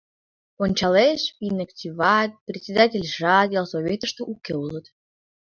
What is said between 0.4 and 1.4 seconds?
Ончалеш: